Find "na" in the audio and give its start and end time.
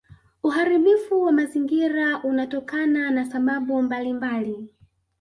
3.11-3.25